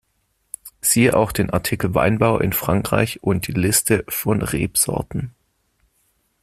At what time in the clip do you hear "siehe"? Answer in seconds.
0.81-1.15